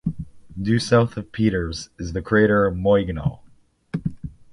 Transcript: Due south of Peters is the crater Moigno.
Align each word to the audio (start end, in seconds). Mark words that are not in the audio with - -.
Due 0.59 0.79
south 0.79 1.15
of 1.15 1.31
Peters 1.31 1.91
is 1.99 2.13
the 2.13 2.23
crater 2.23 2.71
Moigno. 2.71 3.41